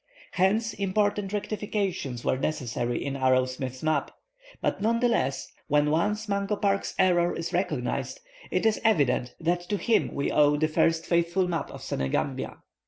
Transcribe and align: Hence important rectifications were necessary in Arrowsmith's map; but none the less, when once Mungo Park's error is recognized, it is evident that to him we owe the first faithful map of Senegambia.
Hence 0.31 0.73
important 0.73 1.31
rectifications 1.31 2.25
were 2.25 2.35
necessary 2.39 3.05
in 3.05 3.15
Arrowsmith's 3.15 3.83
map; 3.83 4.09
but 4.59 4.81
none 4.81 4.99
the 4.99 5.07
less, 5.07 5.53
when 5.67 5.91
once 5.91 6.27
Mungo 6.27 6.55
Park's 6.55 6.95
error 6.97 7.35
is 7.35 7.53
recognized, 7.53 8.19
it 8.49 8.65
is 8.65 8.81
evident 8.83 9.35
that 9.39 9.61
to 9.69 9.77
him 9.77 10.11
we 10.15 10.31
owe 10.31 10.57
the 10.57 10.67
first 10.67 11.05
faithful 11.05 11.47
map 11.47 11.69
of 11.69 11.83
Senegambia. 11.83 12.57